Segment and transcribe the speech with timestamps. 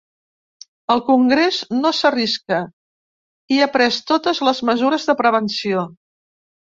[0.93, 2.59] El congrés no s’arrisca
[3.57, 5.85] i ha pres totes les mesures de prevenció.